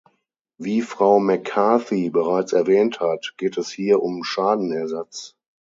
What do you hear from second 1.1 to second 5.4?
McCarthy bereits erwähnt hat, geht es hier um Schadenersatz.